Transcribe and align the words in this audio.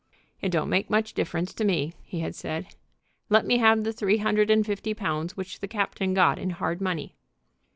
"It 0.41 0.49
don't 0.49 0.71
make 0.71 0.89
much 0.89 1.13
difference 1.13 1.53
to 1.53 1.63
me," 1.63 1.93
he 2.01 2.21
had 2.21 2.33
said. 2.33 2.73
"Let 3.29 3.45
me 3.45 3.59
have 3.59 3.83
the 3.83 3.93
three 3.93 4.17
hundred 4.17 4.49
and 4.49 4.65
fifty 4.65 4.95
pounds 4.95 5.37
which 5.37 5.59
the 5.59 5.67
captain 5.67 6.15
got 6.15 6.39
in 6.39 6.49
hard 6.49 6.81
money." 6.81 7.13